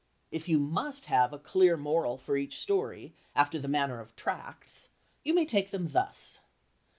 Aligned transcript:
If 0.31 0.49
you 0.49 0.57
must 0.57 1.05
have 1.05 1.31
a 1.31 1.37
clear 1.37 1.77
moral 1.77 2.17
for 2.17 2.35
each 2.35 2.57
story, 2.59 3.13
after 3.35 3.59
the 3.59 3.67
manner 3.67 3.99
of 3.99 4.15
tracts, 4.15 4.89
you 5.23 5.35
may 5.35 5.45
take 5.45 5.69
them 5.69 5.89
thus. 5.89 6.39